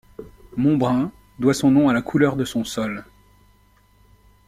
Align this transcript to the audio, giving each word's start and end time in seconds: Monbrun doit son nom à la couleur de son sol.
Monbrun 0.57 1.11
doit 1.37 1.53
son 1.53 1.69
nom 1.69 1.87
à 1.87 1.93
la 1.93 2.01
couleur 2.01 2.35
de 2.35 2.43
son 2.43 2.63
sol. 2.63 3.05